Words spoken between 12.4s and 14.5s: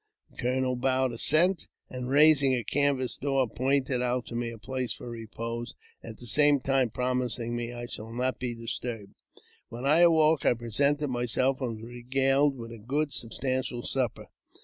with a good substantial supper.